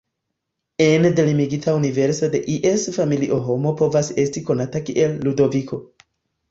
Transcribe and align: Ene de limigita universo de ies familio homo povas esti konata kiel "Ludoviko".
Ene 0.85 1.11
de 1.19 1.25
limigita 1.27 1.75
universo 1.81 2.31
de 2.37 2.41
ies 2.55 2.87
familio 2.99 3.41
homo 3.51 3.75
povas 3.83 4.13
esti 4.27 4.45
konata 4.51 4.85
kiel 4.91 5.17
"Ludoviko". 5.29 5.83